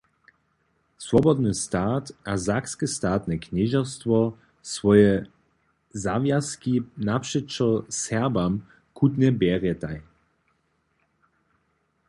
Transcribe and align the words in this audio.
Swobodny 1.07 1.51
stat 1.63 2.05
a 2.31 2.33
sakske 2.45 2.87
statne 2.93 3.35
knježerstwo 3.45 4.17
swoje 4.73 5.11
zawjazki 6.03 6.73
napřećo 7.09 7.69
Serbam 7.99 8.53
chutnje 8.97 9.29
bjerjetaj. 9.39 10.01